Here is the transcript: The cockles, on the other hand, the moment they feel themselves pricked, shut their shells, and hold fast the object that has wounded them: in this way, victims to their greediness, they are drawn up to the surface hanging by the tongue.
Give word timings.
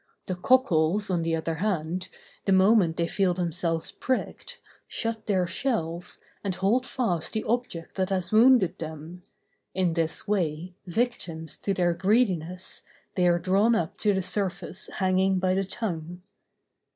The 0.25 0.33
cockles, 0.33 1.11
on 1.11 1.21
the 1.21 1.35
other 1.35 1.57
hand, 1.57 2.09
the 2.45 2.51
moment 2.51 2.97
they 2.97 3.05
feel 3.05 3.35
themselves 3.35 3.91
pricked, 3.91 4.57
shut 4.87 5.27
their 5.27 5.45
shells, 5.45 6.17
and 6.43 6.55
hold 6.55 6.87
fast 6.87 7.33
the 7.33 7.43
object 7.43 7.97
that 7.97 8.09
has 8.09 8.31
wounded 8.31 8.79
them: 8.79 9.21
in 9.75 9.93
this 9.93 10.27
way, 10.27 10.73
victims 10.87 11.55
to 11.57 11.75
their 11.75 11.93
greediness, 11.93 12.81
they 13.13 13.27
are 13.27 13.37
drawn 13.37 13.75
up 13.75 13.95
to 13.97 14.11
the 14.11 14.23
surface 14.23 14.89
hanging 14.97 15.37
by 15.37 15.53
the 15.53 15.63
tongue. 15.65 16.23